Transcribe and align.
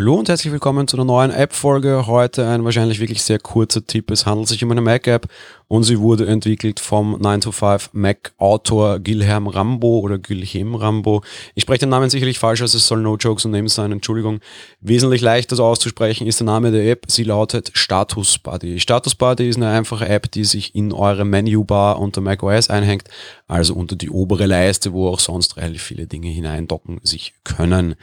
Hallo 0.00 0.14
und 0.14 0.30
herzlich 0.30 0.50
willkommen 0.50 0.88
zu 0.88 0.96
einer 0.96 1.04
neuen 1.04 1.30
App-Folge. 1.30 2.06
Heute 2.06 2.48
ein 2.48 2.64
wahrscheinlich 2.64 3.00
wirklich 3.00 3.22
sehr 3.22 3.38
kurzer 3.38 3.84
Tipp. 3.86 4.10
Es 4.10 4.24
handelt 4.24 4.48
sich 4.48 4.64
um 4.64 4.70
eine 4.70 4.80
Mac-App 4.80 5.26
und 5.70 5.84
sie 5.84 6.00
wurde 6.00 6.26
entwickelt 6.26 6.80
vom 6.80 7.14
9to5 7.14 7.90
Mac-Autor 7.92 8.98
Gilherm 8.98 9.46
Rambo 9.46 10.00
oder 10.00 10.18
Gilhem 10.18 10.74
Rambo. 10.74 11.22
Ich 11.54 11.62
spreche 11.62 11.80
den 11.80 11.90
Namen 11.90 12.10
sicherlich 12.10 12.40
falsch, 12.40 12.62
also 12.62 12.76
es 12.76 12.88
soll 12.88 13.02
no 13.02 13.16
jokes 13.16 13.44
und 13.44 13.52
names 13.52 13.76
sein, 13.76 13.92
Entschuldigung. 13.92 14.40
Wesentlich 14.80 15.20
leichter 15.20 15.60
auszusprechen 15.60 16.26
ist 16.26 16.40
der 16.40 16.46
Name 16.46 16.72
der 16.72 16.90
App. 16.90 17.04
Sie 17.06 17.22
lautet 17.22 17.70
Status 17.74 18.38
Buddy. 18.38 18.80
Status 18.80 19.14
Buddy 19.14 19.48
ist 19.48 19.58
eine 19.58 19.68
einfache 19.68 20.08
App, 20.08 20.30
die 20.32 20.44
sich 20.44 20.74
in 20.74 20.92
eure 20.92 21.24
Menübar 21.24 22.00
unter 22.00 22.20
macOS 22.20 22.68
einhängt, 22.68 23.04
also 23.46 23.74
unter 23.74 23.94
die 23.94 24.10
obere 24.10 24.46
Leiste, 24.46 24.92
wo 24.92 25.08
auch 25.08 25.20
sonst 25.20 25.56
relativ 25.56 25.82
viele 25.82 26.08
Dinge 26.08 26.30
hineindocken 26.30 27.00
sich 27.04 27.34
können. 27.44 27.94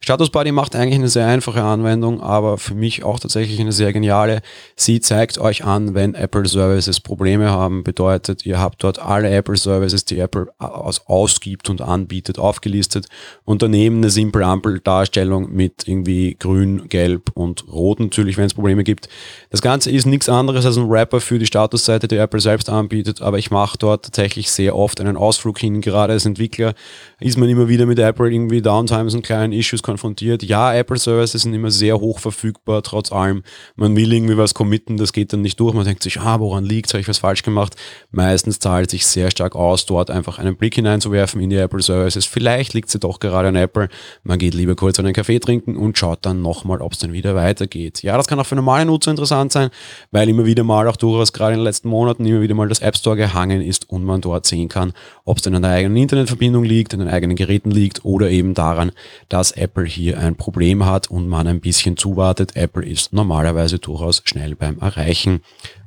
Status 0.00 0.30
Buddy 0.30 0.52
macht 0.52 0.76
eigentlich 0.76 1.00
eine 1.00 1.08
sehr 1.08 1.26
einfache 1.26 1.56
einfache 1.56 1.62
Anwendung, 1.62 2.20
aber 2.20 2.58
für 2.58 2.74
mich 2.74 3.04
auch 3.04 3.18
tatsächlich 3.18 3.60
eine 3.60 3.72
sehr 3.72 3.92
geniale. 3.92 4.42
Sie 4.74 5.00
zeigt 5.00 5.38
euch 5.38 5.64
an, 5.64 5.94
wenn 5.94 6.14
Apple 6.14 6.46
Services 6.46 7.00
Probleme 7.00 7.15
haben. 7.50 7.84
Bedeutet, 7.84 8.44
ihr 8.44 8.58
habt 8.58 8.82
dort 8.82 8.98
alle 8.98 9.30
Apple 9.30 9.56
Services, 9.56 10.04
die 10.04 10.18
Apple 10.18 10.48
aus, 10.58 11.02
ausgibt 11.06 11.70
und 11.70 11.80
anbietet, 11.80 12.38
aufgelistet 12.38 13.06
und 13.44 13.62
daneben 13.62 13.98
eine 13.98 14.10
simple 14.10 14.44
Ampeldarstellung 14.44 15.52
mit 15.52 15.86
irgendwie 15.88 16.36
grün, 16.38 16.88
gelb 16.88 17.30
und 17.34 17.66
rot 17.72 18.00
natürlich, 18.00 18.36
wenn 18.36 18.46
es 18.46 18.54
Probleme 18.54 18.84
gibt. 18.84 19.08
Das 19.50 19.62
Ganze 19.62 19.90
ist 19.90 20.06
nichts 20.06 20.28
anderes 20.28 20.66
als 20.66 20.76
ein 20.76 20.88
Wrapper 20.88 21.20
für 21.20 21.38
die 21.38 21.46
Statusseite, 21.46 22.08
die 22.08 22.16
Apple 22.16 22.40
selbst 22.40 22.68
anbietet, 22.68 23.22
aber 23.22 23.38
ich 23.38 23.50
mache 23.50 23.78
dort 23.78 24.04
tatsächlich 24.04 24.50
sehr 24.50 24.76
oft 24.76 25.00
einen 25.00 25.16
Ausflug 25.16 25.58
hin. 25.58 25.80
Gerade 25.80 26.12
als 26.12 26.26
Entwickler 26.26 26.74
ist 27.20 27.38
man 27.38 27.48
immer 27.48 27.68
wieder 27.68 27.86
mit 27.86 27.98
Apple 27.98 28.30
irgendwie 28.30 28.60
Downtimes 28.60 29.14
und 29.14 29.22
kleinen 29.22 29.52
Issues 29.52 29.82
konfrontiert. 29.82 30.42
Ja, 30.42 30.74
Apple 30.74 30.98
Services 30.98 31.42
sind 31.42 31.54
immer 31.54 31.70
sehr 31.70 31.98
hoch 31.98 32.18
verfügbar, 32.18 32.82
trotz 32.82 33.12
allem. 33.12 33.42
Man 33.76 33.96
will 33.96 34.12
irgendwie 34.12 34.36
was 34.36 34.54
committen, 34.54 34.96
das 34.96 35.12
geht 35.12 35.32
dann 35.32 35.42
nicht 35.42 35.58
durch. 35.60 35.74
Man 35.74 35.84
denkt 35.84 36.02
sich, 36.02 36.20
ah, 36.20 36.40
woran 36.40 36.64
liegt 36.64 36.92
Habe 36.92 37.05
ich 37.06 37.08
was 37.08 37.18
falsch 37.18 37.42
gemacht? 37.42 37.76
Meistens 38.10 38.58
zahlt 38.58 38.90
sich 38.90 39.06
sehr 39.06 39.30
stark 39.30 39.54
aus, 39.54 39.86
dort 39.86 40.10
einfach 40.10 40.38
einen 40.38 40.56
Blick 40.56 40.74
hineinzuwerfen 40.74 41.40
in 41.40 41.50
die 41.50 41.56
Apple 41.56 41.82
Services. 41.82 42.26
Vielleicht 42.26 42.74
liegt 42.74 42.90
sie 42.90 42.98
doch 42.98 43.20
gerade 43.20 43.48
an 43.48 43.56
Apple. 43.56 43.88
Man 44.22 44.38
geht 44.38 44.54
lieber 44.54 44.74
kurz 44.74 44.98
einen 44.98 45.12
Kaffee 45.12 45.38
trinken 45.38 45.76
und 45.76 45.96
schaut 45.96 46.20
dann 46.26 46.42
nochmal, 46.42 46.80
ob 46.80 46.92
es 46.92 46.98
dann 46.98 47.12
wieder 47.12 47.34
weitergeht. 47.34 48.02
Ja, 48.02 48.16
das 48.16 48.26
kann 48.26 48.38
auch 48.40 48.46
für 48.46 48.56
normale 48.56 48.84
Nutzer 48.84 49.10
interessant 49.10 49.52
sein, 49.52 49.70
weil 50.10 50.28
immer 50.28 50.44
wieder 50.44 50.64
mal 50.64 50.88
auch 50.88 50.96
durchaus 50.96 51.32
gerade 51.32 51.54
in 51.54 51.60
den 51.60 51.64
letzten 51.64 51.88
Monaten 51.88 52.24
immer 52.26 52.40
wieder 52.40 52.54
mal 52.54 52.68
das 52.68 52.80
App 52.80 52.96
Store 52.96 53.16
gehangen 53.16 53.62
ist 53.62 53.88
und 53.88 54.04
man 54.04 54.20
dort 54.20 54.46
sehen 54.46 54.68
kann, 54.68 54.92
ob 55.24 55.38
es 55.38 55.42
denn 55.42 55.54
an 55.54 55.62
der 55.62 55.72
eigenen 55.72 55.96
Internetverbindung 55.96 56.64
liegt, 56.64 56.92
an 56.94 57.00
den 57.00 57.08
eigenen 57.08 57.36
Geräten 57.36 57.70
liegt 57.70 58.04
oder 58.04 58.30
eben 58.30 58.54
daran, 58.54 58.92
dass 59.28 59.52
Apple 59.52 59.84
hier 59.84 60.18
ein 60.18 60.36
Problem 60.36 60.84
hat 60.84 61.10
und 61.10 61.28
man 61.28 61.46
ein 61.46 61.60
bisschen 61.60 61.96
zuwartet. 61.96 62.56
Apple 62.56 62.84
ist 62.84 63.12
normalerweise 63.12 63.78
durchaus 63.78 64.22
schnell 64.24 64.54
beim 64.54 64.78
Erreichen 64.78 65.40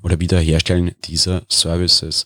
oder 0.04 0.20
Wiederherstellen 0.20 0.92
dieser 1.10 1.44
Services. 1.50 2.26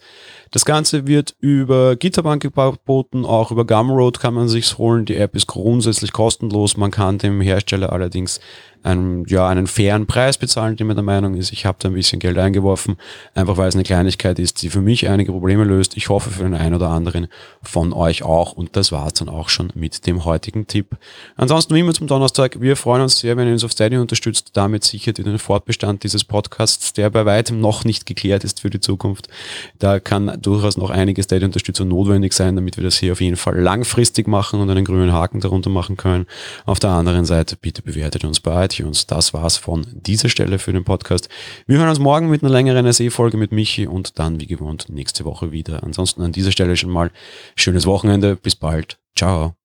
Das 0.51 0.65
Ganze 0.65 1.07
wird 1.07 1.35
über 1.39 1.95
GitHub 1.95 2.25
angeboten, 2.27 3.25
auch 3.25 3.51
über 3.51 3.65
Gumroad 3.65 4.19
kann 4.19 4.35
man 4.35 4.47
sich's 4.47 4.77
holen. 4.77 5.05
Die 5.05 5.15
App 5.15 5.35
ist 5.35 5.47
grundsätzlich 5.47 6.13
kostenlos. 6.13 6.77
Man 6.77 6.91
kann 6.91 7.17
dem 7.17 7.41
Hersteller 7.41 7.91
allerdings 7.91 8.39
einen, 8.83 9.25
ja, 9.27 9.47
einen 9.47 9.67
fairen 9.67 10.05
Preis 10.05 10.37
bezahlen, 10.37 10.75
die 10.75 10.83
mir 10.83 10.95
der 10.95 11.03
Meinung 11.03 11.35
ist, 11.35 11.51
ich 11.51 11.65
habe 11.65 11.77
da 11.79 11.89
ein 11.89 11.95
bisschen 11.95 12.19
Geld 12.19 12.37
eingeworfen, 12.37 12.97
einfach 13.33 13.57
weil 13.57 13.69
es 13.69 13.75
eine 13.75 13.83
Kleinigkeit 13.83 14.39
ist, 14.39 14.61
die 14.61 14.69
für 14.69 14.81
mich 14.81 15.09
einige 15.09 15.31
Probleme 15.31 15.63
löst. 15.63 15.97
Ich 15.97 16.09
hoffe 16.09 16.29
für 16.29 16.43
den 16.43 16.53
einen 16.53 16.75
oder 16.75 16.89
anderen 16.89 17.27
von 17.61 17.93
euch 17.93 18.23
auch 18.23 18.53
und 18.53 18.75
das 18.75 18.91
war's 18.91 19.13
dann 19.13 19.29
auch 19.29 19.49
schon 19.49 19.71
mit 19.75 20.05
dem 20.05 20.25
heutigen 20.25 20.67
Tipp. 20.67 20.97
Ansonsten 21.35 21.73
wie 21.75 21.79
immer 21.79 21.93
zum 21.93 22.07
Donnerstag, 22.07 22.59
wir 22.59 22.75
freuen 22.75 23.01
uns 23.01 23.19
sehr, 23.19 23.37
wenn 23.37 23.47
ihr 23.47 23.53
uns 23.53 23.63
auf 23.63 23.71
Steady 23.71 23.97
unterstützt. 23.97 24.51
Damit 24.53 24.83
sichert 24.83 25.17
ihr 25.17 25.25
den 25.25 25.39
Fortbestand 25.39 26.03
dieses 26.03 26.23
Podcasts, 26.23 26.93
der 26.93 27.09
bei 27.09 27.25
weitem 27.25 27.59
noch 27.59 27.85
nicht 27.85 28.05
geklärt 28.05 28.43
ist 28.43 28.59
für 28.59 28.69
die 28.69 28.79
Zukunft. 28.79 29.27
Da 29.79 29.99
kann 29.99 30.37
durchaus 30.41 30.77
noch 30.77 30.89
einige 30.89 31.23
Steady-Unterstützung 31.23 31.87
notwendig 31.87 32.33
sein, 32.33 32.55
damit 32.55 32.77
wir 32.77 32.83
das 32.83 32.97
hier 32.97 33.13
auf 33.13 33.21
jeden 33.21 33.37
Fall 33.37 33.59
langfristig 33.59 34.27
machen 34.27 34.59
und 34.59 34.69
einen 34.69 34.85
grünen 34.85 35.13
Haken 35.13 35.39
darunter 35.39 35.69
machen 35.69 35.97
können. 35.97 36.27
Auf 36.65 36.79
der 36.79 36.91
anderen 36.91 37.25
Seite, 37.25 37.55
bitte 37.55 37.81
bewertet 37.81 38.25
uns 38.25 38.39
bei 38.39 38.53
iTunes. 38.73 39.07
Das 39.07 39.33
war's 39.33 39.57
von 39.57 39.85
dieser 39.91 40.29
Stelle 40.29 40.59
für 40.59 40.73
den 40.73 40.83
Podcast. 40.83 41.29
Wir 41.67 41.77
hören 41.77 41.89
uns 41.89 41.99
morgen 41.99 42.29
mit 42.29 42.43
einer 42.43 42.51
längeren 42.51 42.91
SE-Folge 42.91 43.37
mit 43.37 43.51
Michi 43.51 43.87
und 43.87 44.19
dann 44.19 44.39
wie 44.39 44.47
gewohnt 44.47 44.87
nächste 44.89 45.25
Woche 45.25 45.51
wieder. 45.51 45.83
Ansonsten 45.83 46.21
an 46.21 46.31
dieser 46.31 46.51
Stelle 46.51 46.75
schon 46.75 46.89
mal 46.89 47.11
schönes 47.55 47.85
Wochenende. 47.85 48.35
Bis 48.35 48.55
bald. 48.55 48.99
Ciao. 49.15 49.62